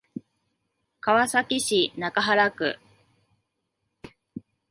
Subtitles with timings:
[0.99, 2.79] 川崎市中原区